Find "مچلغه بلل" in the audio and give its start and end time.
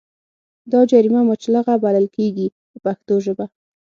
1.29-2.05